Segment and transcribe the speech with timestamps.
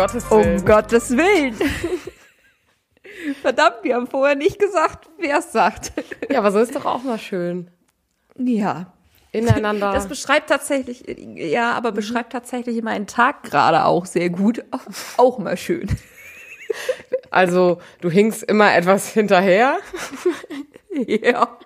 [0.00, 0.58] Um Gottes Willen.
[0.60, 1.56] Um Gottes Willen.
[3.42, 5.92] Verdammt, wir haben vorher nicht gesagt, wer es sagt.
[6.30, 7.70] Ja, aber so ist doch auch mal schön.
[8.38, 8.94] Ja.
[9.32, 9.92] Ineinander.
[9.92, 11.04] Das beschreibt tatsächlich,
[11.36, 14.64] ja, aber beschreibt tatsächlich meinen Tag gerade auch sehr gut.
[15.18, 15.86] Auch mal schön.
[17.30, 19.78] Also, du hingst immer etwas hinterher.
[20.92, 21.58] ja.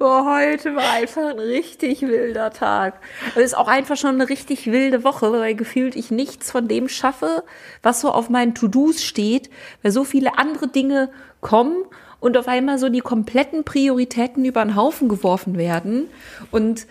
[0.00, 3.00] Oh, heute war einfach ein richtig wilder Tag.
[3.34, 6.88] Es ist auch einfach schon eine richtig wilde Woche, weil gefühlt ich nichts von dem
[6.88, 7.44] schaffe,
[7.82, 9.50] was so auf meinen To-Dos steht,
[9.82, 11.84] weil so viele andere Dinge kommen
[12.20, 16.08] und auf einmal so die kompletten Prioritäten über den Haufen geworfen werden.
[16.50, 16.86] Und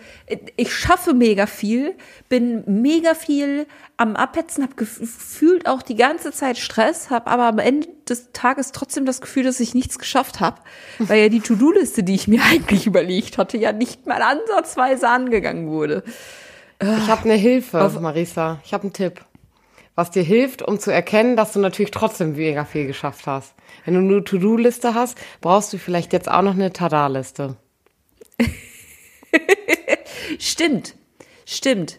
[0.56, 1.94] ich schaffe mega viel,
[2.28, 3.66] bin mega viel
[3.96, 8.72] am Abhetzen, habe gefühlt auch die ganze Zeit Stress, habe aber am Ende des Tages
[8.72, 10.60] trotzdem das Gefühl, dass ich nichts geschafft habe,
[10.98, 15.68] weil ja die To-Do-Liste, die ich mir eigentlich überlegt hatte, ja nicht mal ansatzweise angegangen
[15.68, 16.04] wurde.
[16.80, 18.60] Ich habe eine Hilfe, Auf Marisa.
[18.64, 19.24] Ich habe einen Tipp
[19.96, 23.54] was dir hilft, um zu erkennen, dass du natürlich trotzdem mega viel geschafft hast.
[23.84, 27.56] Wenn du nur To-Do-Liste hast, brauchst du vielleicht jetzt auch noch eine Tada-Liste.
[30.38, 30.94] stimmt,
[31.44, 31.98] stimmt.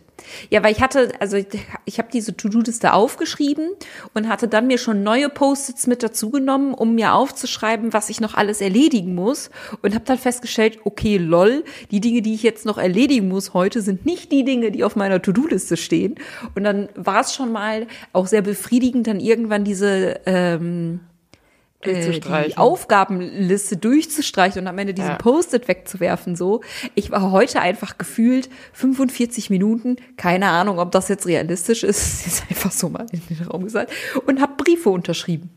[0.49, 1.47] Ja, weil ich hatte, also ich,
[1.85, 3.69] ich habe diese To-Do-Liste aufgeschrieben
[4.13, 8.33] und hatte dann mir schon neue Post-its mit dazugenommen, um mir aufzuschreiben, was ich noch
[8.33, 9.49] alles erledigen muss.
[9.81, 13.81] Und habe dann festgestellt, okay, lol, die Dinge, die ich jetzt noch erledigen muss heute,
[13.81, 16.15] sind nicht die Dinge, die auf meiner To-Do-Liste stehen.
[16.55, 21.01] Und dann war es schon mal auch sehr befriedigend, dann irgendwann diese ähm,
[21.81, 25.15] äh, die Aufgabenliste durchzustreichen und am Ende diesen ja.
[25.17, 26.61] Post-it wegzuwerfen, so.
[26.95, 32.43] Ich war heute einfach gefühlt 45 Minuten, keine Ahnung, ob das jetzt realistisch ist, ist
[32.49, 33.91] einfach so mal in den Raum gesagt,
[34.25, 35.49] und habe Briefe unterschrieben.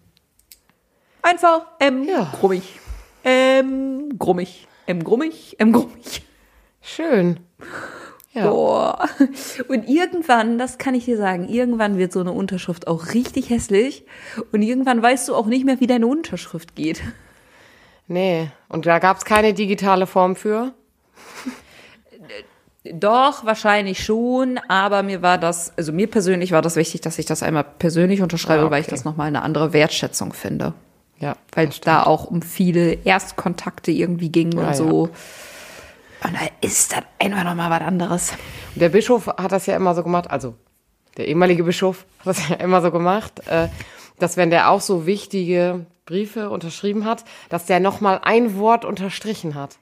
[1.23, 2.31] Einfach M ja.
[2.39, 2.79] grummig,
[3.23, 6.23] M grummig, M grummig, M grummig.
[6.81, 7.41] Schön.
[8.33, 8.49] Ja.
[8.49, 9.09] Boah.
[9.69, 14.05] Und irgendwann, das kann ich dir sagen, irgendwann wird so eine Unterschrift auch richtig hässlich
[14.53, 17.03] und irgendwann weißt du auch nicht mehr, wie deine Unterschrift geht.
[18.07, 20.73] Nee, und da gab es keine digitale Form für?
[22.85, 27.27] Doch, wahrscheinlich schon, aber mir war das, also mir persönlich war das wichtig, dass ich
[27.27, 28.75] das einmal persönlich unterschreibe, ah, okay.
[28.75, 30.73] weil ich das nochmal eine andere Wertschätzung finde.
[31.19, 31.37] Ja.
[31.53, 35.07] Weil es da auch um viele Erstkontakte irgendwie ging ah, und so.
[35.07, 35.13] Ja.
[36.25, 38.33] Und da ist dann einfach nochmal was anderes.
[38.75, 40.55] Der Bischof hat das ja immer so gemacht, also
[41.17, 43.69] der ehemalige Bischof hat das ja immer so gemacht, äh,
[44.19, 49.55] dass wenn der auch so wichtige Briefe unterschrieben hat, dass der nochmal ein Wort unterstrichen
[49.55, 49.79] hat.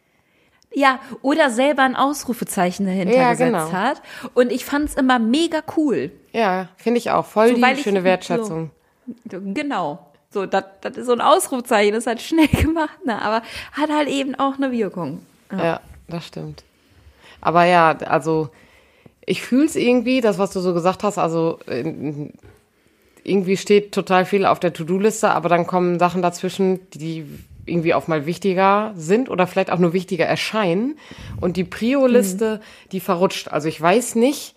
[0.73, 3.73] Ja, oder selber ein Ausrufezeichen dahinter ja, gesetzt genau.
[3.73, 4.03] hat.
[4.35, 6.13] Und ich fand's immer mega cool.
[6.33, 7.25] Ja, finde ich auch.
[7.25, 8.71] Voll so, die schöne Wertschätzung.
[9.31, 10.07] So, genau.
[10.31, 13.21] So, das ist so ein Ausrufezeichen, das ist halt schnell gemacht, ne?
[13.21, 15.25] aber hat halt eben auch eine Wirkung.
[15.51, 15.65] Ja.
[15.65, 16.65] ja das stimmt.
[17.41, 18.51] Aber ja, also
[19.25, 21.59] ich fühle es irgendwie, das, was du so gesagt hast, also
[23.25, 27.27] irgendwie steht total viel auf der To-Do-Liste, aber dann kommen Sachen dazwischen, die
[27.67, 30.99] irgendwie auch mal wichtiger sind oder vielleicht auch nur wichtiger erscheinen.
[31.41, 32.89] Und die Prio-Liste, mhm.
[32.93, 33.49] die verrutscht.
[33.49, 34.55] Also ich weiß nicht,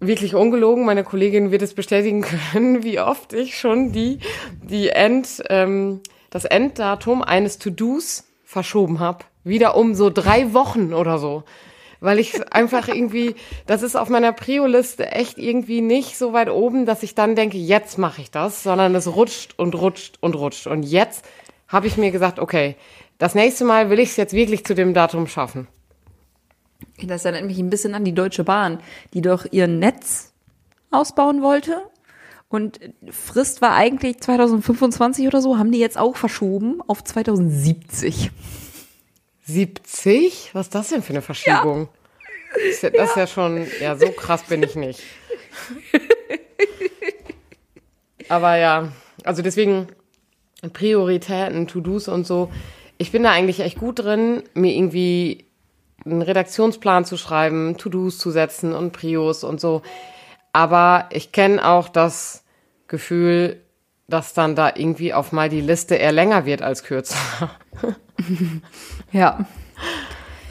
[0.00, 2.20] wirklich ungelogen, meine Kollegin wird es bestätigen
[2.52, 4.18] können, wie oft ich schon die,
[4.62, 6.00] die End, ähm,
[6.30, 11.44] das Enddatum eines To-Dos verschoben habe wieder um so drei Wochen oder so.
[12.00, 13.34] Weil ich einfach irgendwie,
[13.66, 17.58] das ist auf meiner Prio-Liste echt irgendwie nicht so weit oben, dass ich dann denke,
[17.58, 20.66] jetzt mache ich das, sondern es rutscht und rutscht und rutscht.
[20.66, 21.26] Und jetzt
[21.66, 22.76] habe ich mir gesagt, okay,
[23.18, 25.66] das nächste Mal will ich es jetzt wirklich zu dem Datum schaffen.
[27.02, 28.80] Das erinnert mich ein bisschen an die Deutsche Bahn,
[29.12, 30.32] die doch ihr Netz
[30.90, 31.82] ausbauen wollte.
[32.48, 38.30] Und Frist war eigentlich 2025 oder so, haben die jetzt auch verschoben auf 2070.
[39.44, 40.50] 70?
[40.54, 41.82] Was ist das denn für eine Verschiebung?
[41.82, 41.88] Ja.
[42.54, 45.02] Das, ist ja, das ist ja schon, ja, so krass bin ich nicht.
[48.28, 48.92] Aber ja,
[49.24, 49.88] also deswegen
[50.72, 52.50] Prioritäten, To-Dos und so.
[52.96, 55.46] Ich bin da eigentlich echt gut drin, mir irgendwie
[56.04, 59.82] einen Redaktionsplan zu schreiben, To-Dos zu setzen und Prios und so.
[60.52, 62.44] Aber ich kenne auch das
[62.86, 63.62] Gefühl,
[64.08, 67.50] dass dann da irgendwie auf mal die Liste eher länger wird als kürzer.
[69.12, 69.46] ja.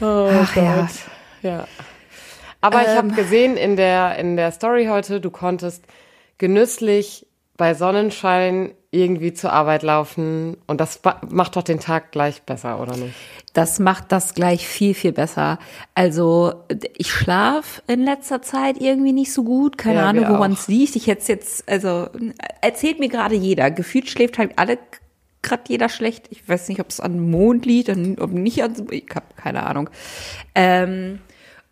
[0.00, 0.64] Oh Ach, Gott.
[1.42, 1.50] Ja.
[1.50, 1.68] ja.
[2.60, 2.84] Aber ähm.
[2.84, 5.84] ich habe gesehen in der, in der Story heute, du konntest
[6.38, 7.26] genüsslich
[7.58, 12.96] bei Sonnenschein irgendwie zur Arbeit laufen und das macht doch den Tag gleich besser, oder
[12.96, 13.14] nicht?
[13.52, 15.58] Das macht das gleich viel, viel besser.
[15.94, 16.54] Also
[16.96, 19.76] ich schlaf in letzter Zeit irgendwie nicht so gut.
[19.76, 20.96] Keine ja, Ahnung, woran es liegt.
[20.96, 22.08] Ich hätte jetzt, also
[22.62, 23.70] erzählt mir gerade jeder.
[23.70, 24.78] Gefühlt schläft halt alle
[25.42, 26.26] gerade jeder schlecht.
[26.30, 29.90] Ich weiß nicht, ob es an Mond liegt, ob nicht an, ich habe keine Ahnung.
[30.54, 31.18] Ähm,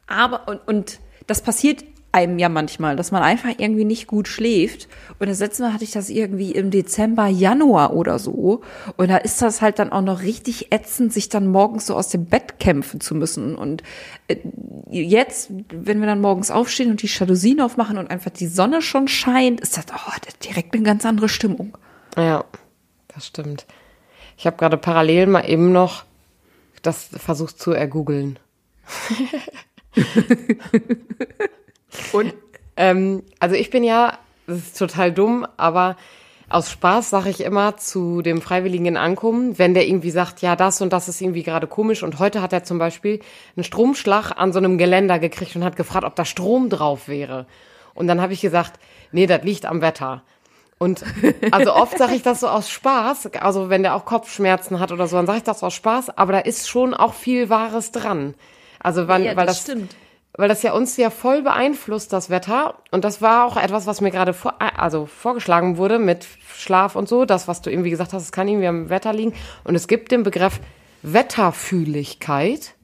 [0.06, 1.84] aber und, und das passiert
[2.16, 4.88] einem ja manchmal, dass man einfach irgendwie nicht gut schläft.
[5.18, 8.62] Und das letzte Mal hatte ich das irgendwie im Dezember, Januar oder so.
[8.96, 12.08] Und da ist das halt dann auch noch richtig ätzend, sich dann morgens so aus
[12.08, 13.54] dem Bett kämpfen zu müssen.
[13.54, 13.82] Und
[14.28, 14.38] äh,
[14.90, 19.08] jetzt, wenn wir dann morgens aufstehen und die Jalousien aufmachen und einfach die Sonne schon
[19.08, 21.76] scheint, ist das oh, direkt eine ganz andere Stimmung.
[22.16, 22.44] Ja,
[23.08, 23.66] das stimmt.
[24.38, 26.04] Ich habe gerade parallel mal eben noch
[26.80, 28.38] das versucht zu ergoogeln.
[32.12, 32.34] Und?
[32.76, 35.96] Ähm, also ich bin ja, das ist total dumm, aber
[36.48, 40.54] aus Spaß sage ich immer zu dem Freiwilligen in Ankommen, wenn der irgendwie sagt, ja,
[40.54, 42.02] das und das ist irgendwie gerade komisch.
[42.04, 43.20] Und heute hat er zum Beispiel
[43.56, 47.46] einen Stromschlag an so einem Geländer gekriegt und hat gefragt, ob da Strom drauf wäre.
[47.94, 48.78] Und dann habe ich gesagt,
[49.10, 50.22] nee, das liegt am Wetter.
[50.78, 51.02] Und
[51.50, 55.06] also oft sage ich das so aus Spaß, also wenn der auch Kopfschmerzen hat oder
[55.06, 58.34] so, dann sage ich das aus Spaß, aber da ist schon auch viel Wahres dran.
[58.78, 59.96] Also wann, ja, weil das, das stimmt.
[60.36, 64.00] Weil das ja uns ja voll beeinflusst das Wetter und das war auch etwas, was
[64.00, 68.12] mir gerade vor, also vorgeschlagen wurde mit Schlaf und so, das was du irgendwie gesagt
[68.12, 69.34] hast, es kann irgendwie am Wetter liegen
[69.64, 70.60] und es gibt den Begriff
[71.02, 72.74] Wetterfühligkeit.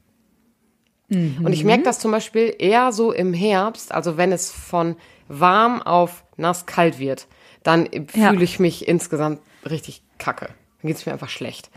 [1.08, 1.44] Mhm.
[1.44, 4.96] Und ich merke das zum Beispiel eher so im Herbst, also wenn es von
[5.28, 7.26] warm auf nass kalt wird
[7.62, 8.30] dann ja.
[8.30, 10.46] fühle ich mich insgesamt richtig kacke.
[10.46, 11.70] Dann geht es mir einfach schlecht.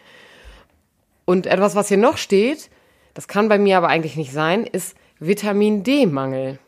[1.25, 2.69] Und etwas, was hier noch steht,
[3.13, 6.59] das kann bei mir aber eigentlich nicht sein, ist Vitamin D-Mangel.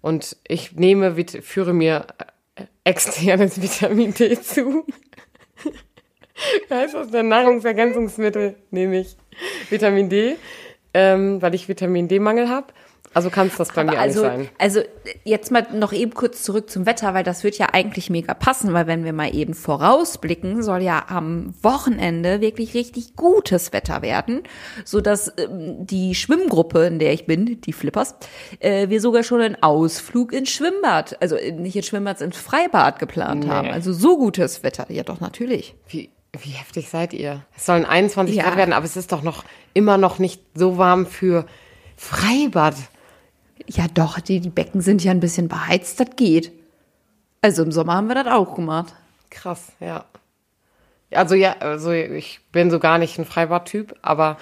[0.00, 2.06] Und ich nehme, führe mir
[2.54, 4.86] äh, externes Vitamin D zu.
[6.70, 9.16] heißt aus der Nahrungsergänzungsmittel nehme ich
[9.68, 10.36] Vitamin D,
[10.94, 12.68] ähm, weil ich Vitamin D-Mangel habe.
[13.12, 14.48] Also kann es das bei mir also, sein.
[14.58, 14.82] Also
[15.24, 18.72] jetzt mal noch eben kurz zurück zum Wetter, weil das wird ja eigentlich mega passen,
[18.72, 24.42] weil wenn wir mal eben vorausblicken, soll ja am Wochenende wirklich richtig gutes Wetter werden,
[24.84, 28.14] so dass ähm, die Schwimmgruppe, in der ich bin, die Flippers,
[28.60, 33.44] äh, wir sogar schon einen Ausflug ins Schwimmbad, also nicht ins Schwimmbad, ins Freibad geplant
[33.44, 33.50] nee.
[33.50, 33.70] haben.
[33.70, 35.74] Also so gutes Wetter, ja doch natürlich.
[35.88, 36.10] Wie
[36.40, 37.44] wie heftig seid ihr?
[37.56, 38.44] Es sollen 21 ja.
[38.44, 39.44] Grad werden, aber es ist doch noch
[39.74, 41.44] immer noch nicht so warm für
[42.00, 42.76] Freibad.
[43.66, 46.50] Ja, doch, die, die Becken sind ja ein bisschen beheizt, das geht.
[47.42, 48.94] Also im Sommer haben wir das auch gemacht.
[49.28, 50.06] Krass, ja.
[51.12, 54.38] Also ja, also ich bin so gar nicht ein Freibad-Typ, aber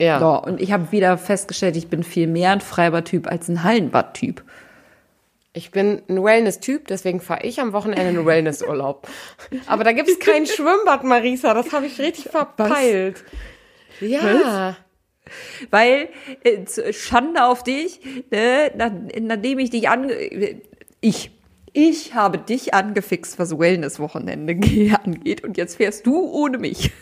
[0.00, 0.20] ja.
[0.20, 0.36] ja.
[0.36, 4.42] Und ich habe wieder festgestellt, ich bin viel mehr ein Freibad-Typ als ein Hallenbad-Typ.
[5.52, 9.06] Ich bin ein Wellness-Typ, deswegen fahre ich am Wochenende einen Wellness-Urlaub.
[9.66, 11.54] Aber da gibt es kein Schwimmbad, Marisa.
[11.54, 13.22] Das habe ich richtig verpeilt.
[14.00, 14.08] Was?
[14.08, 14.20] Ja.
[14.24, 14.76] Was?
[15.70, 16.08] Weil,
[16.42, 18.00] äh, Schande auf dich,
[18.30, 18.72] ne,
[19.20, 20.14] nachdem ich dich ange...
[21.00, 21.30] Ich,
[21.72, 24.54] ich habe dich angefixt, was Wellness-Wochenende
[25.04, 26.92] angeht und jetzt fährst du ohne mich.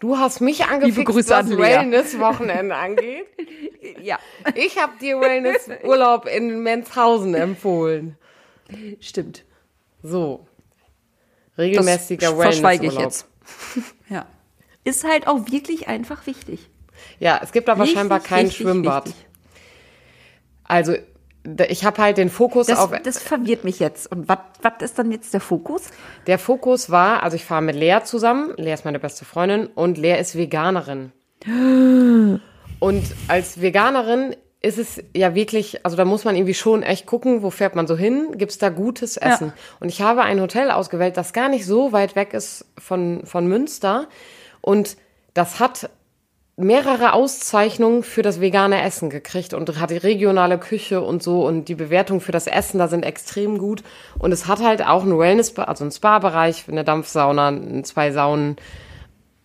[0.00, 3.26] Du hast mich angefixt, was Wellness-Wochenende angeht?
[4.02, 4.18] ja.
[4.54, 8.16] Ich habe dir Wellness-Urlaub in Menshausen empfohlen.
[9.00, 9.44] Stimmt.
[10.02, 10.46] So.
[11.58, 12.42] Regelmäßiger Wellness-Urlaub.
[12.42, 13.28] verschweige ich jetzt.
[14.08, 14.24] ja.
[14.84, 16.70] Ist halt auch wirklich einfach wichtig.
[17.18, 19.06] Ja, es gibt aber richtig, scheinbar kein richtig, Schwimmbad.
[19.06, 19.26] Richtig.
[20.64, 20.94] Also
[21.68, 22.92] ich habe halt den Fokus das, auf.
[23.02, 24.10] Das verwirrt mich jetzt.
[24.10, 24.38] Und was
[24.82, 25.84] ist dann jetzt der Fokus?
[26.26, 28.52] Der Fokus war, also ich fahre mit Lea zusammen.
[28.56, 31.12] Lea ist meine beste Freundin und Lea ist Veganerin.
[32.80, 37.42] Und als Veganerin ist es ja wirklich, also da muss man irgendwie schon echt gucken,
[37.42, 39.48] wo fährt man so hin, gibt's da gutes Essen.
[39.48, 39.54] Ja.
[39.80, 43.46] Und ich habe ein Hotel ausgewählt, das gar nicht so weit weg ist von, von
[43.46, 44.08] Münster.
[44.62, 44.96] Und
[45.34, 45.90] das hat
[46.60, 51.66] mehrere Auszeichnungen für das vegane Essen gekriegt und hat die regionale Küche und so und
[51.66, 53.82] die Bewertungen für das Essen da sind extrem gut
[54.18, 58.56] und es hat halt auch einen Wellness, also einen Spa-Bereich, eine Dampfsauna, zwei Saunen,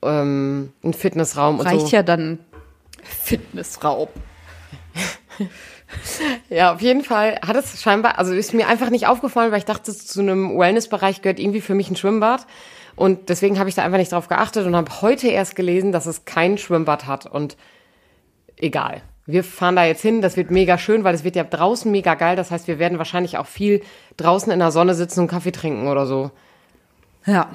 [0.04, 1.84] ähm, einen Fitnessraum Reicht und so.
[1.84, 2.40] Reicht ja dann
[3.04, 4.08] Fitnessraum.
[6.50, 9.66] ja, auf jeden Fall hat es scheinbar, also ist mir einfach nicht aufgefallen, weil ich
[9.66, 12.46] dachte, zu einem Wellness-Bereich gehört irgendwie für mich ein Schwimmbad.
[12.96, 16.06] Und deswegen habe ich da einfach nicht drauf geachtet und habe heute erst gelesen, dass
[16.06, 17.26] es kein Schwimmbad hat.
[17.26, 17.58] Und
[18.58, 19.02] egal.
[19.26, 22.14] Wir fahren da jetzt hin, das wird mega schön, weil es wird ja draußen mega
[22.14, 22.36] geil.
[22.36, 23.82] Das heißt, wir werden wahrscheinlich auch viel
[24.18, 26.32] draußen in der Sonne sitzen und Kaffee trinken oder so.
[27.26, 27.50] Ja.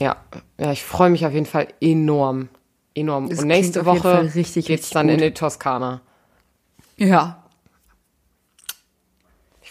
[0.00, 0.16] Ja,
[0.58, 2.48] ja ich freue mich auf jeden Fall enorm.
[2.94, 3.28] Enorm.
[3.28, 5.14] Das und nächste Woche geht's dann gut.
[5.14, 6.02] in die Toskana.
[6.96, 7.41] Ja,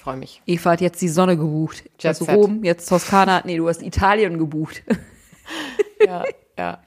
[0.01, 0.41] freue mich.
[0.45, 1.83] Eva hat jetzt die Sonne gebucht.
[1.99, 3.43] Jet also Rom, jetzt Toskana.
[3.45, 4.83] Nee, du hast Italien gebucht.
[6.03, 6.23] Ja,
[6.57, 6.79] ja.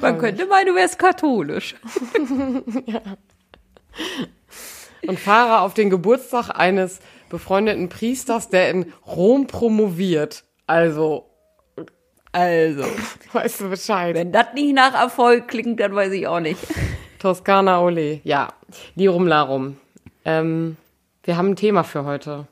[0.00, 1.74] Man könnte meinen, du wärst katholisch.
[2.86, 3.00] ja.
[5.08, 10.44] Und fahre auf den Geburtstag eines befreundeten Priesters, der in Rom promoviert.
[10.68, 11.24] Also.
[12.30, 12.84] Also.
[13.32, 14.14] Weißt du Bescheid?
[14.14, 16.60] Wenn das nicht nach Erfolg klingt, dann weiß ich auch nicht.
[17.18, 18.20] Toskana Ole.
[18.22, 18.48] Ja.
[18.94, 19.78] Lirum Larum.
[20.24, 20.76] Ähm,
[21.24, 22.46] Wir haben ein Thema für heute.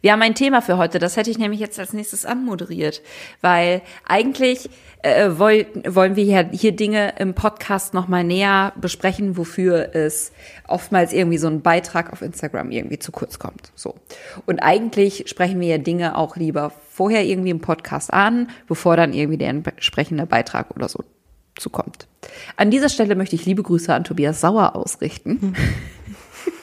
[0.00, 3.02] Wir haben ein Thema für heute, das hätte ich nämlich jetzt als nächstes anmoderiert,
[3.42, 4.70] weil eigentlich
[5.02, 10.32] äh, woll, wollen wir ja hier Dinge im Podcast nochmal näher besprechen, wofür es
[10.66, 13.70] oftmals irgendwie so ein Beitrag auf Instagram irgendwie zu kurz kommt.
[13.74, 13.94] So.
[14.46, 19.12] Und eigentlich sprechen wir ja Dinge auch lieber vorher irgendwie im Podcast an, bevor dann
[19.12, 21.04] irgendwie der entsprechende Beitrag oder so
[21.56, 22.08] zukommt.
[22.56, 25.40] An dieser Stelle möchte ich liebe Grüße an Tobias Sauer ausrichten.
[25.40, 25.54] Hm.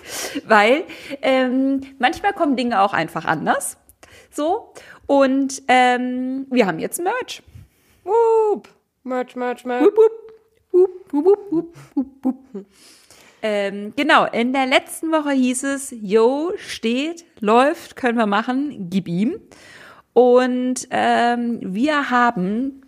[0.47, 0.83] weil
[1.21, 3.77] ähm, manchmal kommen Dinge auch einfach anders.
[4.31, 4.73] So.
[5.07, 7.43] Und ähm, wir haben jetzt Merch.
[8.03, 8.69] Whoop.
[9.03, 9.83] Merch, Merch, Merch.
[9.83, 10.25] Whoop.
[10.71, 12.65] Whoop, whoop, whoop, whoop, whoop.
[13.41, 19.07] Ähm, genau, in der letzten Woche hieß es, yo, steht, läuft, können wir machen, gib
[19.07, 19.39] ihm.
[20.13, 22.81] Und ähm, wir haben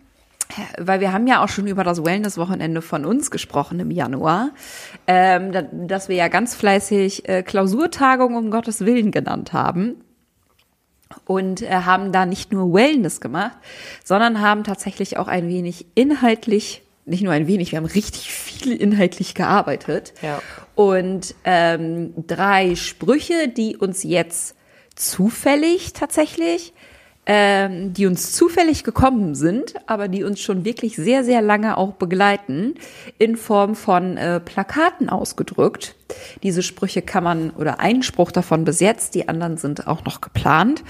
[0.78, 4.50] weil wir haben ja auch schon über das Wellness-Wochenende von uns gesprochen im Januar,
[5.06, 5.52] ähm,
[5.86, 10.02] dass wir ja ganz fleißig äh, Klausurtagung um Gottes Willen genannt haben.
[11.24, 13.56] Und äh, haben da nicht nur Wellness gemacht,
[14.04, 18.72] sondern haben tatsächlich auch ein wenig inhaltlich, nicht nur ein wenig, wir haben richtig viel
[18.72, 20.12] inhaltlich gearbeitet.
[20.22, 20.40] Ja.
[20.74, 24.54] und ähm, drei Sprüche, die uns jetzt
[24.94, 26.74] zufällig tatsächlich
[27.30, 31.92] ähm, die uns zufällig gekommen sind, aber die uns schon wirklich sehr, sehr lange auch
[31.92, 32.74] begleiten,
[33.18, 35.94] in Form von äh, Plakaten ausgedrückt.
[36.42, 40.22] Diese Sprüche kann man, oder ein Spruch davon bis jetzt, die anderen sind auch noch
[40.22, 40.82] geplant,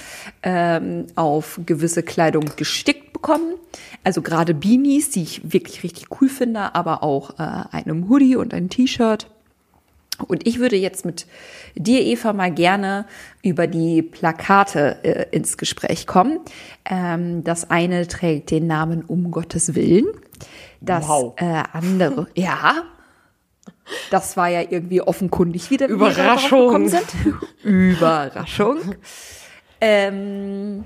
[0.45, 3.55] ähm, auf gewisse Kleidung gestickt bekommen.
[4.05, 8.55] Also gerade Beanies, die ich wirklich richtig cool finde, aber auch äh, einem Hoodie und
[8.55, 9.27] ein T-Shirt.
[10.27, 11.27] Und ich würde jetzt mit
[11.75, 13.07] dir, Eva, mal gerne
[13.43, 16.41] über die Plakate äh, ins Gespräch kommen.
[16.85, 20.07] Ähm, das eine trägt den Namen Um Gottes Willen.
[20.81, 21.35] Das wow.
[21.37, 22.85] äh, andere, ja,
[24.11, 25.89] das war ja irgendwie offenkundig wieder.
[25.89, 26.89] Überraschung.
[26.89, 27.07] Sind.
[27.63, 28.95] Überraschung.
[29.81, 30.85] Ähm,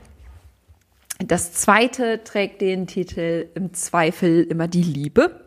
[1.19, 5.41] das zweite trägt den Titel Im Zweifel immer die Liebe.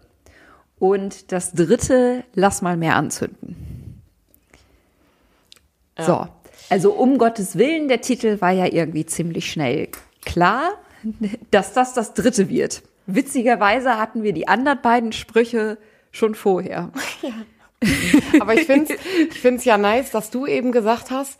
[0.77, 3.74] Und das dritte, lass mal mehr anzünden.
[5.97, 6.03] Ja.
[6.03, 6.27] So,
[6.69, 9.89] also um Gottes Willen, der Titel war ja irgendwie ziemlich schnell
[10.25, 10.73] klar,
[11.51, 12.81] dass das das dritte wird.
[13.05, 15.77] Witzigerweise hatten wir die anderen beiden Sprüche
[16.11, 16.91] schon vorher.
[17.21, 17.31] Ja.
[18.39, 18.99] Aber ich finde es
[19.35, 21.39] ich find's ja nice, dass du eben gesagt hast,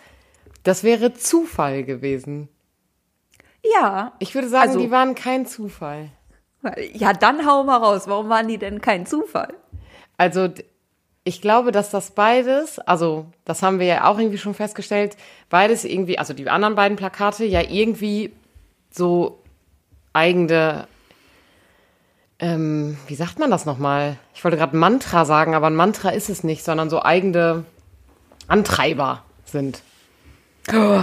[0.64, 2.50] das wäre Zufall gewesen.
[3.64, 4.14] Ja.
[4.20, 6.10] Ich würde sagen, also, die waren kein Zufall.
[6.94, 8.04] Ja, dann hau mal raus.
[8.08, 9.54] Warum waren die denn kein Zufall?
[10.18, 10.50] Also,
[11.28, 15.18] ich glaube, dass das beides, also das haben wir ja auch irgendwie schon festgestellt,
[15.50, 18.32] beides irgendwie, also die anderen beiden Plakate ja irgendwie
[18.92, 19.40] so
[20.14, 20.88] eigene,
[22.38, 24.18] ähm, wie sagt man das nochmal?
[24.36, 27.66] Ich wollte gerade Mantra sagen, aber ein Mantra ist es nicht, sondern so eigene
[28.48, 29.82] Antreiber sind.
[30.72, 31.02] Oh.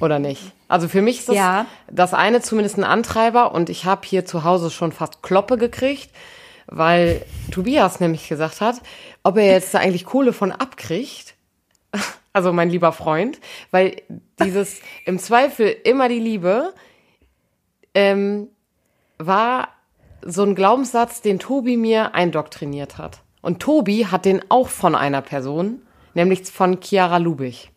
[0.00, 0.42] Oder nicht?
[0.66, 1.66] Also für mich ist das, ja.
[1.88, 6.10] das eine zumindest ein Antreiber und ich habe hier zu Hause schon fast Kloppe gekriegt,
[6.70, 8.80] weil Tobias nämlich gesagt hat,
[9.22, 11.34] ob er jetzt da eigentlich Kohle von abkriegt.
[12.32, 13.40] Also mein lieber Freund,
[13.72, 14.02] weil
[14.40, 16.72] dieses im Zweifel immer die Liebe
[17.92, 18.46] ähm,
[19.18, 19.70] war
[20.22, 23.22] so ein Glaubenssatz, den Tobi mir eindoktriniert hat.
[23.42, 25.82] Und Tobi hat den auch von einer Person,
[26.14, 27.72] nämlich von Chiara Lubich.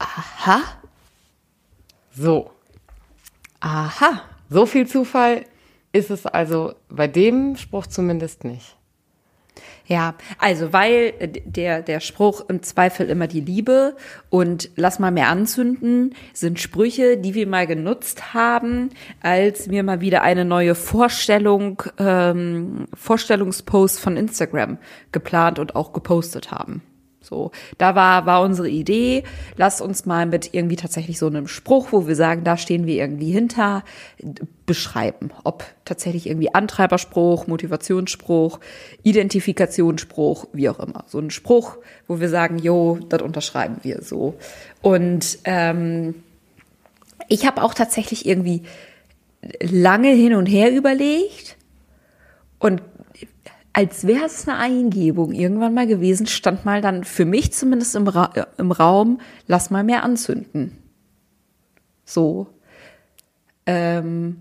[0.00, 0.62] Aha.
[2.10, 2.50] So.
[3.60, 4.22] Aha.
[4.50, 5.44] So viel Zufall
[5.92, 8.78] ist es also bei dem Spruch zumindest nicht.
[9.86, 11.12] Ja, also weil
[11.46, 13.96] der, der Spruch im Zweifel immer die Liebe
[14.28, 18.90] und lass mal mehr anzünden, sind Sprüche, die wir mal genutzt haben,
[19.22, 24.76] als wir mal wieder eine neue Vorstellung, ähm, Vorstellungspost von Instagram
[25.10, 26.82] geplant und auch gepostet haben.
[27.28, 29.22] So, da war, war unsere Idee,
[29.56, 32.94] lass uns mal mit irgendwie tatsächlich so einem Spruch, wo wir sagen, da stehen wir
[32.94, 33.84] irgendwie hinter,
[34.64, 35.30] beschreiben.
[35.44, 38.60] Ob tatsächlich irgendwie Antreiberspruch, Motivationsspruch,
[39.02, 41.04] Identifikationsspruch, wie auch immer.
[41.06, 44.34] So ein Spruch, wo wir sagen, jo, das unterschreiben wir so.
[44.80, 46.14] Und ähm,
[47.28, 48.62] ich habe auch tatsächlich irgendwie
[49.60, 51.56] lange hin und her überlegt
[52.58, 52.82] und
[53.78, 58.08] als wäre es eine Eingebung irgendwann mal gewesen, stand mal dann für mich zumindest im,
[58.08, 60.76] Ra im Raum, lass mal mehr anzünden.
[62.04, 62.48] So.
[63.66, 64.38] Ähm,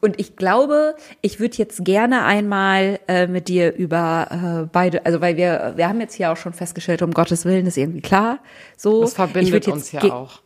[0.00, 5.20] und ich glaube, ich würde jetzt gerne einmal äh, mit dir über äh, beide, also
[5.20, 8.40] weil wir, wir haben jetzt hier auch schon festgestellt, um Gottes Willen ist irgendwie klar.
[8.76, 10.42] So, das verbindet uns ja auch.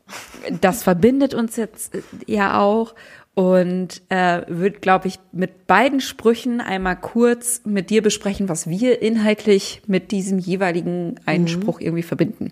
[0.60, 2.94] Das verbindet uns jetzt äh, ja auch.
[3.36, 9.02] Und äh, würde, glaube ich, mit beiden Sprüchen einmal kurz mit dir besprechen, was wir
[9.02, 12.50] inhaltlich mit diesem jeweiligen Einspruch irgendwie verbinden.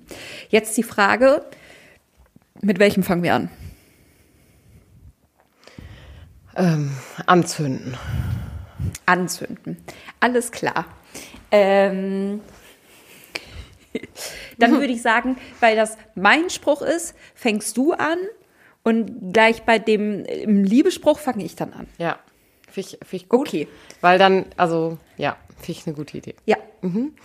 [0.50, 1.42] Jetzt die Frage,
[2.60, 3.48] mit welchem fangen wir an?
[6.54, 6.90] Ähm,
[7.24, 7.96] anzünden.
[9.06, 9.78] Anzünden.
[10.20, 10.84] Alles klar.
[11.50, 12.42] Ähm,
[14.58, 18.18] dann würde ich sagen, weil das mein Spruch ist, fängst du an
[18.84, 21.86] und gleich bei dem im Liebespruch fange ich dann an.
[21.98, 22.18] Ja,
[22.70, 23.48] finde ich, find ich gut.
[23.48, 23.66] Okay.
[24.02, 26.34] Weil dann, also, ja, finde ich eine gute Idee.
[26.44, 26.56] Ja,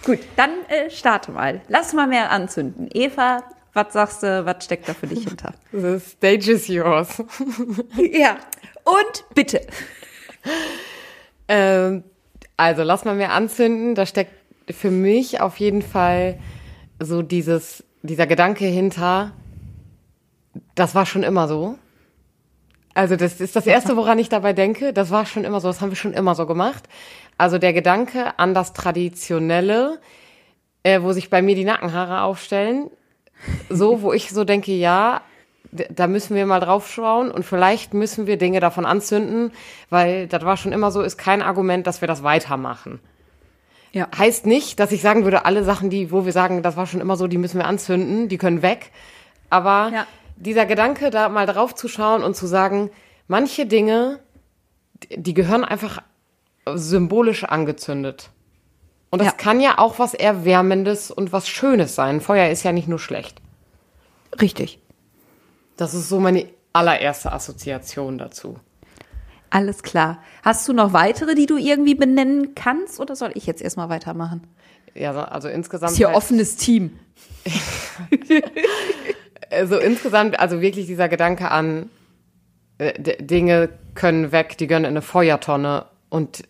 [0.05, 0.19] gut.
[0.37, 1.61] Dann äh, starte mal.
[1.67, 2.89] Lass mal mehr anzünden.
[2.93, 5.53] Eva, was sagst du, was steckt da für dich hinter?
[5.71, 7.21] The stage is yours.
[7.97, 8.37] ja.
[8.85, 9.61] Und bitte.
[11.49, 12.03] Ähm,
[12.55, 13.95] also, lass mal mehr anzünden.
[13.95, 14.31] Da steckt
[14.71, 16.39] für mich auf jeden Fall
[17.01, 19.33] so dieses, dieser Gedanke hinter,
[20.79, 21.77] das war schon immer so.
[22.93, 24.93] Also das ist das Erste, woran ich dabei denke.
[24.93, 26.83] Das war schon immer so, das haben wir schon immer so gemacht.
[27.37, 29.99] Also der Gedanke an das Traditionelle,
[30.83, 32.89] äh, wo sich bei mir die Nackenhaare aufstellen,
[33.69, 35.21] so, wo ich so denke, ja,
[35.71, 39.51] da müssen wir mal drauf schauen und vielleicht müssen wir Dinge davon anzünden,
[39.89, 42.99] weil das war schon immer so, ist kein Argument, dass wir das weitermachen.
[43.91, 44.07] Ja.
[44.17, 47.01] Heißt nicht, dass ich sagen würde, alle Sachen, die, wo wir sagen, das war schon
[47.01, 48.91] immer so, die müssen wir anzünden, die können weg.
[49.49, 50.07] Aber Ja.
[50.39, 52.89] Dieser Gedanke, da mal drauf zu schauen und zu sagen,
[53.27, 54.19] manche Dinge,
[55.15, 56.01] die- gehören einfach
[56.75, 58.29] symbolisch angezündet.
[59.11, 59.31] Und das Ja.
[59.33, 62.21] kann ja auch was Erwärmendes und was Schönes sein.
[62.21, 63.41] Feuer ist ja nicht nur schlecht.
[64.39, 64.79] Richtig.
[65.77, 68.57] Das ist so meine allererste Assoziation dazu.
[69.49, 70.21] Alles klar.
[70.43, 74.43] Hast du noch weitere, die du irgendwie benennen kannst oder soll ich jetzt erstmal weitermachen?
[74.93, 75.91] Ja, so- also insgesamt.
[75.93, 76.99] Ist hier halt- offenes Team.
[79.49, 81.89] Also insgesamt, also wirklich dieser Gedanke an,
[82.77, 86.43] äh, Dinge können weg, die gehören in eine Feuertonne und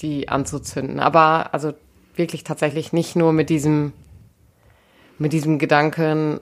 [0.00, 0.98] die anzuzünden.
[1.00, 1.72] Aber also
[2.16, 3.92] wirklich tatsächlich nicht nur mit diesem,
[5.18, 6.40] mit diesem Gedanken,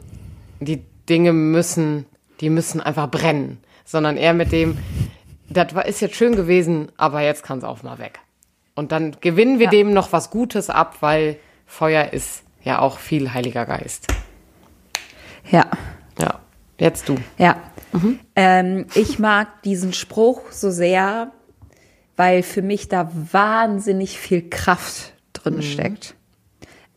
[0.60, 2.06] die Dinge müssen,
[2.40, 4.78] die müssen einfach brennen, sondern eher mit dem,
[5.48, 8.20] das war- ist jetzt schön gewesen, aber jetzt kann es auch mal weg.
[8.74, 9.70] Und dann gewinnen wir Ja.
[9.70, 11.36] dem noch was Gutes ab, weil
[11.66, 14.06] Feuer ist ja auch viel Heiliger Geist.
[15.50, 15.66] Ja.
[16.18, 16.40] Ja,
[16.78, 17.16] jetzt du.
[17.38, 17.56] Ja.
[18.36, 21.32] Ähm, ich mag diesen Spruch so sehr,
[22.16, 26.14] weil für mich da wahnsinnig viel Kraft drin steckt.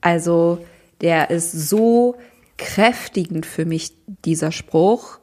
[0.02, 0.64] Also
[1.02, 2.16] der ist so
[2.58, 3.94] kräftigend für mich,
[4.26, 5.20] dieser Spruch,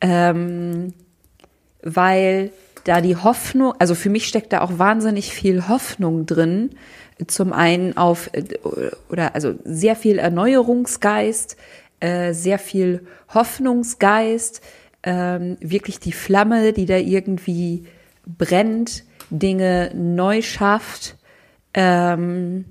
[0.00, 0.92] ähm,
[1.82, 2.50] weil
[2.84, 6.70] da die Hoffnung, also für mich steckt da auch wahnsinnig viel Hoffnung drin.
[7.26, 8.44] Zum einen auf, äh,
[9.08, 11.56] oder also sehr viel Erneuerungsgeist,
[12.00, 14.62] äh, sehr viel Hoffnungsgeist,
[15.02, 17.84] ähm, wirklich die Flamme, die da irgendwie
[18.26, 21.16] brennt, Dinge neu schafft.
[21.74, 22.64] Ähm,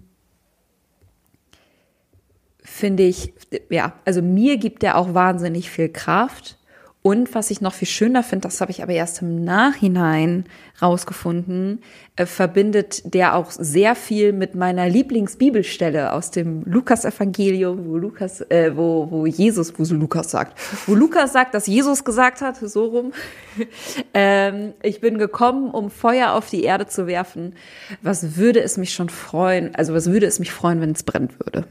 [2.61, 3.33] finde ich,
[3.69, 6.57] ja, also mir gibt er auch wahnsinnig viel Kraft.
[7.05, 10.45] Und was ich noch viel schöner finde, das habe ich aber erst im Nachhinein
[10.81, 11.83] rausgefunden,
[12.15, 18.75] äh, verbindet der auch sehr viel mit meiner Lieblingsbibelstelle aus dem Lukas-Evangelium, wo Lukas, äh,
[18.75, 22.85] wo, wo Jesus, wo so Lukas sagt, wo Lukas sagt, dass Jesus gesagt hat, so
[22.85, 23.13] rum,
[24.15, 27.53] ähm, ich bin gekommen, um Feuer auf die Erde zu werfen.
[28.01, 31.39] Was würde es mich schon freuen, also was würde es mich freuen, wenn es brennt
[31.39, 31.67] würde?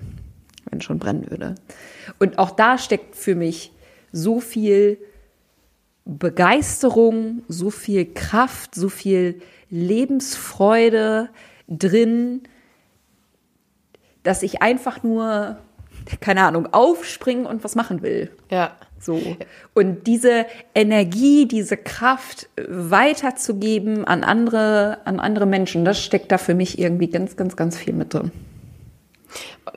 [0.70, 1.56] wenn schon brennen würde.
[2.18, 3.72] Und auch da steckt für mich
[4.12, 4.98] so viel
[6.04, 9.40] Begeisterung, so viel Kraft, so viel
[9.70, 11.30] Lebensfreude
[11.68, 12.42] drin,
[14.22, 15.58] dass ich einfach nur,
[16.20, 18.30] keine Ahnung, aufspringen und was machen will.
[18.50, 18.76] Ja.
[18.98, 19.20] So.
[19.74, 26.54] Und diese Energie, diese Kraft weiterzugeben an andere, an andere Menschen, das steckt da für
[26.54, 28.30] mich irgendwie ganz, ganz, ganz viel mit drin.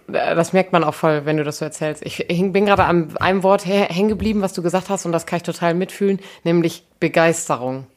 [0.07, 2.05] Das merkt man auch voll, wenn du das so erzählst.
[2.05, 5.25] Ich bin gerade an einem Wort hä- hängen geblieben, was du gesagt hast, und das
[5.25, 7.87] kann ich total mitfühlen, nämlich Begeisterung.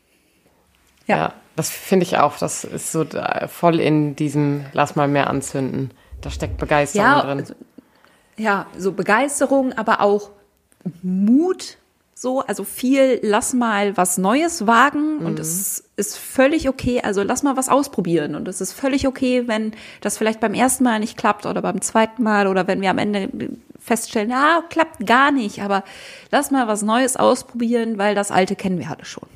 [1.07, 2.37] Ja, das finde ich auch.
[2.39, 5.91] Das ist so da, voll in diesem Lass mal mehr anzünden.
[6.21, 7.39] Da steckt Begeisterung Ja, drin.
[7.39, 7.55] also,
[8.37, 10.31] ja, so Begeisterung, aber auch
[11.03, 11.77] Mut,
[12.21, 17.43] so, also viel, lass mal was Neues wagen und es ist völlig okay, also lass
[17.43, 21.17] mal was ausprobieren und es ist völlig okay, wenn das vielleicht beim ersten Mal nicht
[21.17, 23.31] klappt oder beim zweiten Mal oder wenn wir am Ende
[23.79, 25.83] feststellen, ja, klappt gar nicht, aber
[26.31, 29.27] lass mal was Neues ausprobieren, weil das Alte kennen wir alle schon.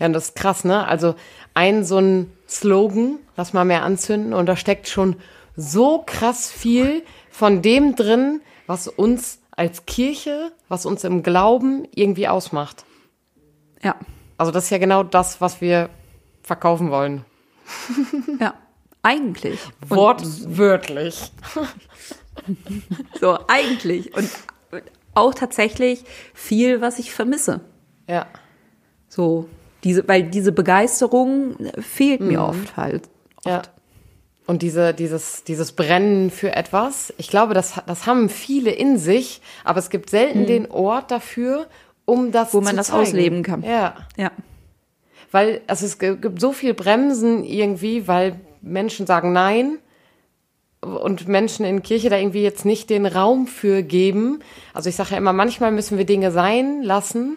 [0.00, 0.84] Ja, und das ist krass, ne?
[0.84, 1.14] Also
[1.54, 5.14] ein so ein Slogan, lass mal mehr anzünden, und da steckt schon
[5.56, 12.28] so krass viel von dem drin, was uns als Kirche, was uns im Glauben irgendwie
[12.28, 12.84] ausmacht.
[13.82, 13.96] Ja.
[14.36, 15.90] Also das ist ja genau das, was wir
[16.42, 17.24] verkaufen wollen.
[18.40, 18.54] Ja.
[19.02, 19.60] Eigentlich.
[19.88, 21.32] Wortwörtlich.
[23.20, 24.14] so, eigentlich.
[24.14, 24.30] Und
[25.14, 27.60] auch tatsächlich viel, was ich vermisse.
[28.08, 28.26] Ja.
[29.08, 29.48] So,
[29.84, 33.08] diese, weil diese Begeisterung fehlt mir oft halt.
[33.44, 33.62] Ja.
[34.48, 39.42] Und diese, dieses, dieses Brennen für etwas, ich glaube, das, das haben viele in sich,
[39.62, 41.66] aber es gibt selten den Ort dafür,
[42.06, 43.02] um das Wo man das zeigen.
[43.02, 43.62] ausleben kann.
[43.62, 43.94] Ja.
[44.16, 44.30] Ja.
[45.30, 49.76] Weil also es gi- gibt so viel Bremsen irgendwie, weil Menschen sagen Nein
[50.80, 54.40] und Menschen in Kirche da irgendwie jetzt nicht den Raum für geben.
[54.72, 57.36] Also ich sage ja immer, manchmal müssen wir Dinge sein lassen,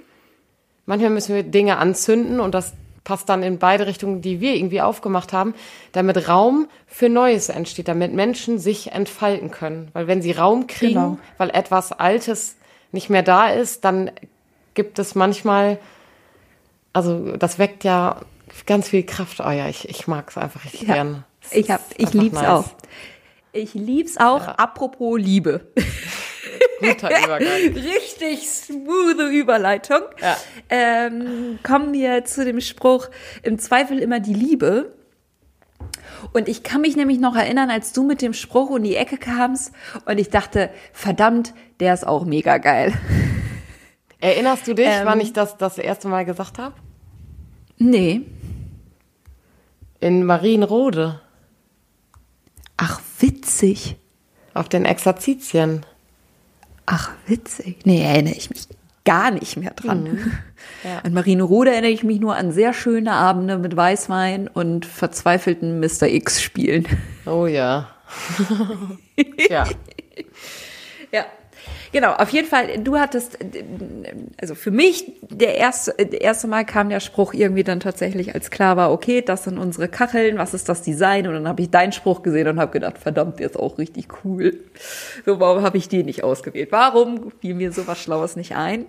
[0.85, 2.71] manchmal müssen wir Dinge anzünden und das
[3.03, 5.53] passt dann in beide Richtungen, die wir irgendwie aufgemacht haben,
[5.91, 9.89] damit Raum für Neues entsteht, damit Menschen sich entfalten können.
[9.93, 11.17] Weil wenn sie Raum kriegen, Genau.
[11.37, 12.55] weil etwas Altes
[12.91, 14.11] nicht mehr da ist, dann
[14.73, 15.79] gibt es manchmal
[16.93, 18.17] also das weckt ja
[18.65, 19.39] ganz viel Kraft.
[19.39, 20.95] Oh ja, ich, ich mag es einfach richtig Ja.
[20.95, 21.23] gern.
[21.51, 22.47] Ich, hab, ich lieb's nice.
[22.49, 22.65] auch.
[23.53, 25.61] Ich lieb's auch, apropos Liebe.
[26.81, 27.47] Guter Übergang.
[27.75, 30.01] Richtig smooth Überleitung.
[30.21, 30.37] Ja.
[30.69, 33.07] Ähm, kommen wir zu dem Spruch,
[33.43, 34.93] im Zweifel immer die Liebe.
[36.33, 39.17] Und ich kann mich nämlich noch erinnern, als du mit dem Spruch um die Ecke
[39.17, 39.73] kamst
[40.05, 42.93] und ich dachte, verdammt, der ist auch mega geil.
[44.19, 45.05] Erinnerst du dich, Ähm.
[45.05, 46.75] wann ich das das erste Mal gesagt habe?
[47.77, 48.21] Nee.
[49.99, 51.19] In Marienrode
[52.77, 53.97] Ach, witzig.
[54.53, 55.85] auf den Exerzitien.
[56.93, 57.79] Ach, witzig.
[57.85, 58.67] Nee, erinnere ich mich
[59.05, 60.03] gar nicht mehr dran.
[60.03, 60.33] Mhm.
[60.83, 60.99] Ja.
[60.99, 66.07] An Marienrode erinnere ich mich nur an sehr schöne Abende mit Weißwein und verzweifelten Mr.
[66.07, 66.87] X-Spielen.
[67.25, 67.89] Oh ja.
[69.49, 69.67] ja.
[71.11, 71.25] Ja.
[71.91, 73.37] Genau, auf jeden Fall, du hattest,
[74.39, 78.49] also für mich, der erste, der erste Mal kam der Spruch irgendwie dann tatsächlich, als
[78.49, 81.27] klar war, okay, das sind unsere Kacheln, was ist das Design?
[81.27, 84.07] Und dann habe ich deinen Spruch gesehen und habe gedacht, verdammt, der ist auch richtig
[84.23, 84.63] cool.
[85.25, 86.71] So, warum habe ich den nicht ausgewählt?
[86.71, 88.85] Warum fiel mir sowas Schlaues nicht ein?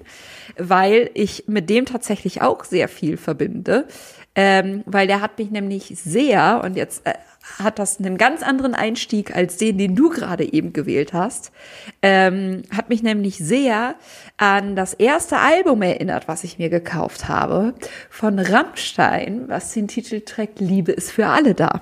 [0.57, 3.87] Weil ich mit dem tatsächlich auch sehr viel verbinde.
[4.35, 7.13] Ähm, weil der hat mich nämlich sehr, und jetzt äh,
[7.59, 11.53] hat das einen ganz anderen Einstieg als den, den du gerade eben gewählt hast,
[12.01, 13.97] ähm, hat mich nämlich sehr
[14.37, 17.75] an das erste Album erinnert, was ich mir gekauft habe,
[18.11, 21.81] von Rammstein, was den Titel trägt, Liebe ist für alle da.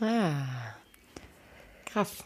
[0.00, 0.46] Ah.
[1.86, 2.24] Krass.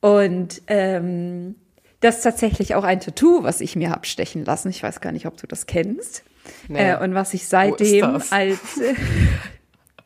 [0.00, 1.56] Und ähm,
[2.00, 4.68] das ist tatsächlich auch ein Tattoo, was ich mir hab stechen lassen.
[4.68, 6.22] Ich weiß gar nicht, ob du das kennst.
[6.68, 6.90] Nee.
[6.90, 8.94] Äh, und was ich seitdem als äh,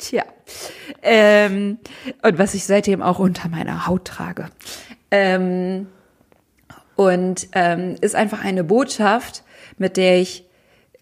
[0.00, 0.24] tja
[1.02, 1.78] ähm,
[2.22, 4.46] und was ich seitdem auch unter meiner Haut trage.
[5.10, 5.86] Ähm,
[6.96, 9.42] und ähm, ist einfach eine Botschaft,
[9.78, 10.44] mit der ich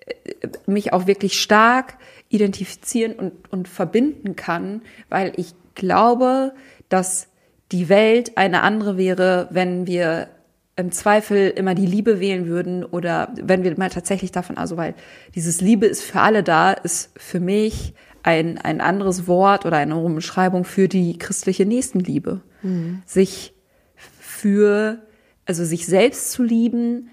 [0.06, 6.52] äh, mich auch wirklich stark identifizieren und, und verbinden kann, weil ich glaube,
[6.88, 7.28] dass
[7.72, 10.28] die Welt eine andere wäre, wenn wir
[10.76, 14.94] im Zweifel immer die Liebe wählen würden oder wenn wir mal tatsächlich davon, also weil
[15.34, 19.96] dieses Liebe ist für alle da, ist für mich ein, ein anderes Wort oder eine
[19.96, 22.40] Umschreibung für die christliche Nächstenliebe.
[23.07, 23.54] Sich
[23.94, 24.98] für,
[25.46, 27.11] also sich selbst zu lieben,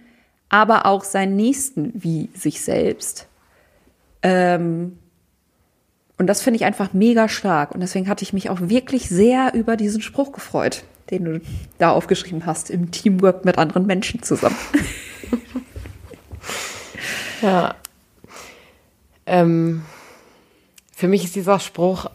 [0.49, 3.27] aber auch seinen Nächsten wie sich selbst.
[4.21, 4.97] Ähm,
[6.17, 7.71] und das finde ich einfach mega stark.
[7.71, 11.41] Und deswegen hatte ich mich auch wirklich sehr über diesen Spruch gefreut, den du
[11.77, 14.57] da aufgeschrieben hast, im Teamwork mit anderen Menschen zusammen.
[17.41, 17.75] Ja.
[19.25, 19.83] Ähm,
[20.95, 22.09] für mich ist dieser Spruch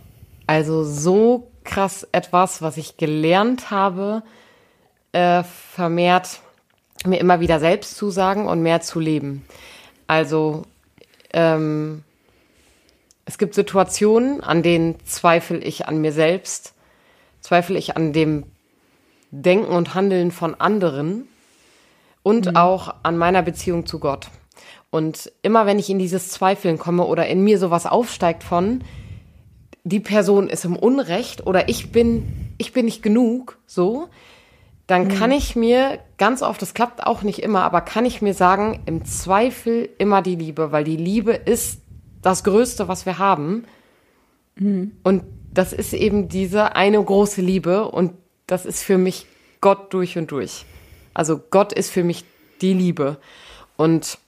[0.47, 4.23] also so krass etwas, was ich gelernt habe,
[5.13, 6.41] äh, vermehrt
[7.05, 9.45] mir immer wieder selbst zu sagen und mehr zu leben.
[10.07, 10.63] Also
[11.35, 12.05] ähm,
[13.27, 16.73] es gibt Situationen, an denen zweifle ich an mir selbst,
[17.43, 18.45] zweifle ich an dem
[19.31, 21.29] Denken und Handeln von anderen
[22.23, 24.31] und auch an meiner Beziehung zu Gott.
[24.91, 28.83] Und immer wenn ich in dieses Zweifeln komme oder in mir sowas aufsteigt von,
[29.85, 34.09] die Person ist im Unrecht oder ich bin, ich bin nicht genug, so,
[34.87, 38.35] dann kann ich mir ganz oft, das klappt auch nicht immer, aber kann ich mir
[38.35, 41.81] sagen, im Zweifel immer die Liebe, weil die Liebe ist
[42.23, 43.65] das Größte, was wir haben.
[44.57, 45.23] Und
[45.55, 48.15] das ist eben diese eine große Liebe und
[48.49, 49.27] das ist für mich
[49.61, 50.67] Gott durch und durch.
[51.15, 52.25] Also Gott ist für mich
[52.61, 53.19] die Liebe.
[53.77, 54.19] Und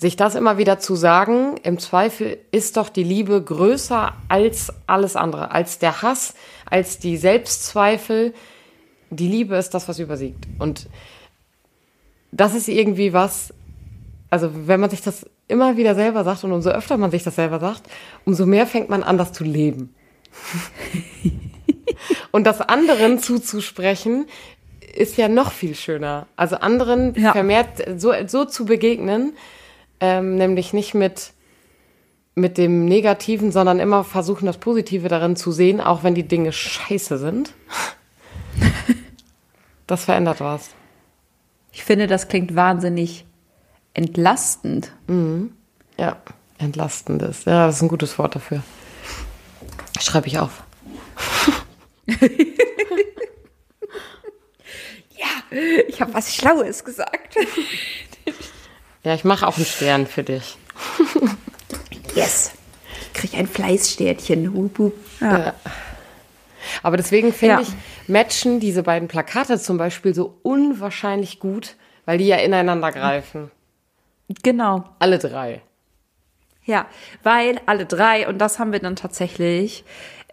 [0.00, 5.16] sich das immer wieder zu sagen, im Zweifel ist doch die Liebe größer als alles
[5.16, 6.34] andere, als der Hass,
[6.66, 8.32] als die Selbstzweifel.
[9.10, 10.46] Die Liebe ist das, was übersiegt.
[10.58, 10.88] Und
[12.30, 13.52] das ist irgendwie was,
[14.30, 17.34] also wenn man sich das immer wieder selber sagt und umso öfter man sich das
[17.34, 17.82] selber sagt,
[18.24, 19.94] umso mehr fängt man an, das zu leben.
[22.30, 24.26] und das anderen zuzusprechen,
[24.94, 26.26] ist ja noch viel schöner.
[26.36, 27.32] Also anderen Ja.
[27.32, 29.32] vermehrt so, so zu begegnen,
[30.00, 31.32] ähm, nämlich nicht mit,
[32.34, 36.52] mit dem Negativen, sondern immer versuchen, das Positive darin zu sehen, auch wenn die Dinge
[36.52, 37.54] scheiße sind.
[39.86, 40.68] Das verändert was.
[41.72, 43.24] Ich finde, das klingt wahnsinnig
[43.94, 44.92] entlastend.
[45.98, 46.16] Ja,
[46.58, 47.46] entlastendes.
[47.46, 48.62] Ja, das ist ein gutes Wort dafür.
[49.98, 50.62] Schreibe ich auf.
[55.88, 57.36] Ich habe was Schlaues gesagt.
[59.08, 60.58] Ja, ich mache auch einen Stern für dich.
[62.14, 62.52] Yes.
[63.00, 64.52] Ich kriege ein Fleißsternchen.
[64.52, 64.92] Hup, hup.
[65.20, 65.38] Ja.
[65.38, 65.54] Ja.
[66.82, 67.60] Aber deswegen finde Ja.
[67.62, 67.68] ich,
[68.08, 73.50] matchen diese beiden Plakate zum Beispiel so unwahrscheinlich gut, weil die ja ineinander greifen.
[74.42, 74.84] Genau.
[74.98, 75.62] Alle drei.
[76.64, 76.84] Ja,
[77.22, 79.84] weil alle drei, und das haben wir dann tatsächlich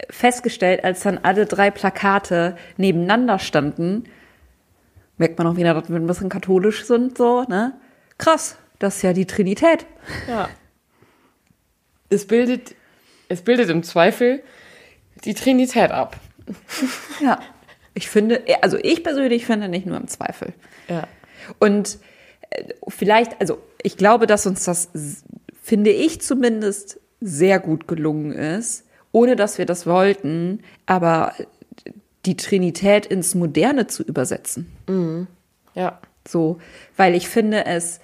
[0.10, 4.04] festgestellt, als dann alle drei Plakate nebeneinander standen,
[5.18, 7.74] merkt man auch wieder, dass wir ein bisschen katholisch sind, so, ne?
[8.18, 9.86] Krass, das ist ja die Trinität.
[10.28, 10.50] Ja.
[12.10, 12.76] Es bildet,
[13.30, 14.44] es bildet im Zweifel
[15.24, 16.20] die Trinität ab.
[17.22, 17.40] Ja.
[17.94, 20.54] Ich finde, also ich persönlich finde nicht nur im Zweifel.
[20.90, 21.08] Ja.
[21.60, 22.00] Und
[22.50, 24.90] äh, vielleicht, also ich glaube, dass uns das,
[25.62, 31.34] finde ich zumindest, sehr gut gelungen ist, ohne dass wir das wollten, aber
[32.26, 34.70] die Trinität ins Moderne zu übersetzen.
[35.74, 36.02] Ja.
[36.28, 36.60] So,
[36.98, 38.00] weil ich finde es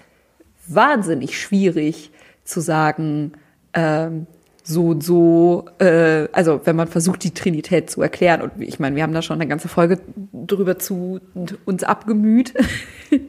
[0.75, 2.11] wahnsinnig schwierig
[2.43, 3.33] zu sagen,
[3.73, 4.27] ähm,
[4.63, 8.95] so und so, äh, also wenn man versucht, die Trinität zu erklären, und ich meine,
[8.95, 9.99] wir haben da schon eine ganze Folge
[10.33, 11.19] drüber zu
[11.65, 12.53] uns abgemüht.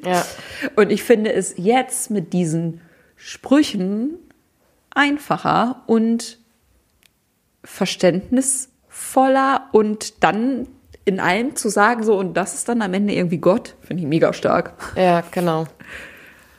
[0.04, 0.24] Ja.
[0.76, 2.80] Und ich finde es jetzt mit diesen
[3.16, 4.10] Sprüchen
[4.90, 6.38] einfacher und
[7.64, 10.68] verständnisvoller und dann
[11.04, 14.08] in allem zu sagen, so, und das ist dann am Ende irgendwie Gott, finde ich
[14.08, 14.74] mega stark.
[14.96, 15.66] Ja, genau.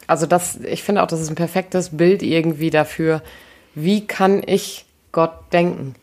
[0.08, 3.22] Also das, ich finde auch, das ist ein perfektes Bild irgendwie dafür,
[3.76, 5.96] wie kann ich Gott denken?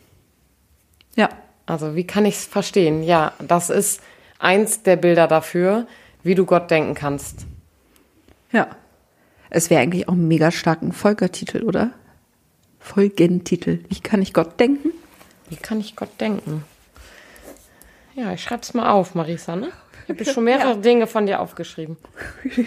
[1.16, 1.28] Ja.
[1.66, 3.02] Also wie kann ich es verstehen?
[3.02, 4.00] Ja, das ist
[4.38, 5.86] eins der Bilder dafür,
[6.22, 7.46] wie du Gott denken kannst.
[8.50, 8.68] Ja.
[9.50, 11.92] Es wäre eigentlich auch ein mega starken Folgertitel, oder?
[12.78, 13.80] Folgentitel.
[13.88, 14.90] Wie kann ich Gott denken?
[15.48, 16.64] Wie kann ich Gott denken?
[18.14, 19.70] Ja, ich schreib's mal auf, Marisa, ne?
[20.12, 21.96] Ich habe schon mehrere Dinge von dir aufgeschrieben.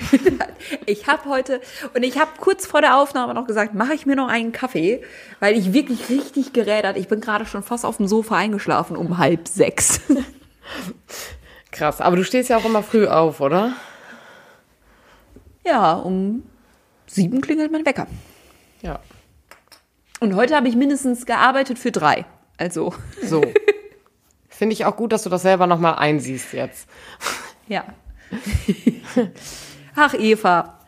[0.86, 1.60] Ich habe heute,
[1.93, 5.03] und ich habe kurz vor der Aufnahme noch gesagt, mache ich mir noch einen Kaffee,
[5.39, 6.97] weil ich wirklich richtig gerädert.
[6.97, 10.01] Ich bin gerade schon fast auf dem Sofa eingeschlafen um halb sechs.
[11.71, 13.73] Krass, aber du stehst ja auch immer früh auf, oder?
[15.65, 16.43] Ja, um
[17.08, 18.08] sieben klingelt mein Wecker.
[18.82, 18.99] Ja.
[20.19, 22.25] Und heute habe ich mindestens gearbeitet für drei.
[22.58, 23.43] Also, So.
[24.53, 26.87] Finde ich auch gut, dass du das selber nochmal einsiehst jetzt.
[27.67, 27.83] ja.
[29.95, 30.79] Ach, Eva.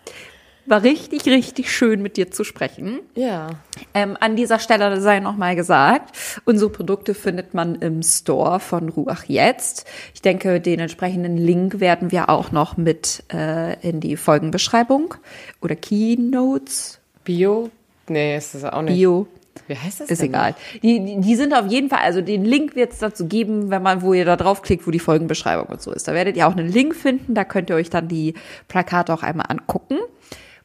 [0.68, 3.00] War richtig, richtig schön mit dir zu sprechen.
[3.16, 3.50] Ja.
[3.94, 9.26] Ähm, an dieser Stelle sei nochmal gesagt, unsere Produkte findet man im Store von Ruach
[9.26, 9.86] jetzt.
[10.14, 15.16] Ich denke, den entsprechenden Link werden wir auch noch mit äh, in die Folgenbeschreibung
[15.62, 17.70] oder Keynotes, Bio?
[18.08, 18.96] Nee, ist das auch nicht.
[18.96, 19.28] Bio.
[19.68, 20.30] Wie heißt das Ist denn?
[20.30, 20.56] egal.
[20.84, 23.82] Die, die, die sind auf jeden Fall, also den Link wird es dazu geben, wenn
[23.82, 26.08] man, wo ihr da draufklickt, wo die Folgenbeschreibung und so ist.
[26.08, 28.36] Da werdet ihr auch einen Link finden, da könnt ihr euch dann die
[28.68, 29.98] Plakate auch einmal angucken.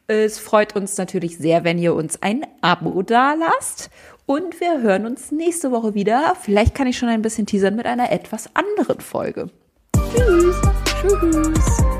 [0.07, 3.91] Es freut uns natürlich sehr, wenn ihr uns ein Abo dalasst.
[4.27, 6.35] Und wir hören uns nächste Woche wieder.
[6.41, 9.51] Vielleicht kann ich schon ein bisschen teasern mit einer etwas anderen Folge.
[10.15, 10.57] Tschüss.
[11.01, 12.00] Tschüss.